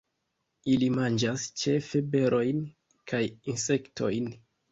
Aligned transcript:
Ili 0.75 0.87
manĝas 0.93 1.43
ĉefe 1.63 2.01
berojn 2.15 2.63
kaj 3.13 3.23
insektojn. 3.53 4.35